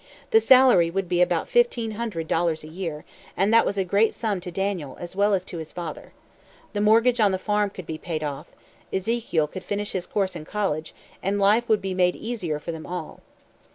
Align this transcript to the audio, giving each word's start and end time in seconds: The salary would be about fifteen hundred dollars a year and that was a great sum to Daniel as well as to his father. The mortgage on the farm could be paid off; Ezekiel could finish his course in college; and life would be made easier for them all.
The 0.31 0.39
salary 0.39 0.89
would 0.89 1.07
be 1.07 1.21
about 1.21 1.47
fifteen 1.47 1.91
hundred 1.91 2.27
dollars 2.27 2.63
a 2.63 2.67
year 2.67 3.05
and 3.37 3.53
that 3.53 3.67
was 3.67 3.77
a 3.77 3.83
great 3.83 4.15
sum 4.15 4.41
to 4.41 4.49
Daniel 4.49 4.97
as 4.99 5.15
well 5.15 5.35
as 5.35 5.43
to 5.45 5.59
his 5.59 5.71
father. 5.71 6.11
The 6.73 6.81
mortgage 6.81 7.19
on 7.19 7.31
the 7.31 7.37
farm 7.37 7.69
could 7.69 7.85
be 7.85 7.99
paid 7.99 8.23
off; 8.23 8.47
Ezekiel 8.91 9.45
could 9.45 9.63
finish 9.63 9.91
his 9.91 10.07
course 10.07 10.35
in 10.35 10.43
college; 10.43 10.95
and 11.21 11.37
life 11.37 11.69
would 11.69 11.83
be 11.83 11.93
made 11.93 12.15
easier 12.15 12.57
for 12.59 12.71
them 12.71 12.87
all. 12.87 13.19